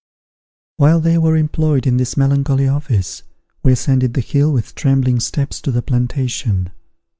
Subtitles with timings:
[0.77, 3.21] While they were employed in this melancholy office,
[3.61, 6.71] we ascended the hill with trembling steps to the plantation.